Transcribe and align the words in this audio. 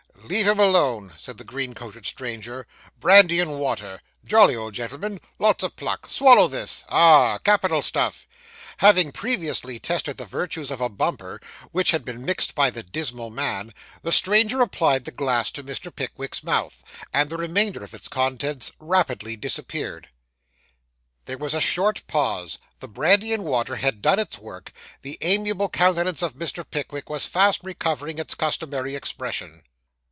'Leave 0.25 0.47
him 0.47 0.59
alone,' 0.59 1.11
said 1.17 1.37
the 1.37 1.43
green 1.43 1.73
coated 1.73 2.05
stranger; 2.05 2.65
'brandy 3.01 3.39
and 3.41 3.59
water 3.59 3.99
jolly 4.23 4.55
old 4.55 4.73
gentleman 4.73 5.19
lots 5.39 5.61
of 5.61 5.75
pluck 5.75 6.07
swallow 6.07 6.47
this 6.47 6.85
ah! 6.89 7.37
capital 7.39 7.81
stuff.' 7.81 8.27
Having 8.77 9.11
previously 9.11 9.77
tested 9.77 10.15
the 10.15 10.23
virtues 10.23 10.71
of 10.71 10.79
a 10.79 10.87
bumper, 10.87 11.41
which 11.71 11.91
had 11.91 12.05
been 12.05 12.23
mixed 12.23 12.55
by 12.55 12.69
the 12.69 12.83
dismal 12.83 13.29
man, 13.29 13.73
the 14.03 14.11
stranger 14.11 14.61
applied 14.61 15.03
the 15.03 15.11
glass 15.11 15.51
to 15.51 15.63
Mr. 15.63 15.93
Pickwick's 15.93 16.43
mouth; 16.45 16.81
and 17.11 17.29
the 17.29 17.35
remainder 17.37 17.83
of 17.83 17.93
its 17.93 18.07
contents 18.07 18.71
rapidly 18.79 19.35
disappeared. 19.35 20.07
There 21.25 21.37
was 21.37 21.53
a 21.55 21.59
short 21.59 22.03
pause; 22.07 22.57
the 22.79 22.87
brandy 22.87 23.33
and 23.33 23.43
water 23.43 23.77
had 23.77 24.01
done 24.01 24.19
its 24.19 24.37
work; 24.37 24.71
the 25.01 25.17
amiable 25.19 25.67
countenance 25.67 26.21
of 26.21 26.35
Mr. 26.35 26.63
Pickwick 26.69 27.09
was 27.09 27.25
fast 27.25 27.59
recovering 27.63 28.17
its 28.17 28.33
customary 28.35 28.95
expression. 28.95 29.63